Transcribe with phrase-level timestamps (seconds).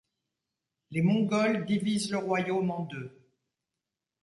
[0.89, 3.23] Les Mongols divisent le royaume en deux.